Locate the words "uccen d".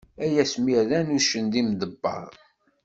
1.17-1.53